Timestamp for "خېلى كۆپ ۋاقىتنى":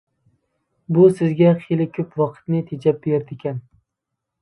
1.67-2.65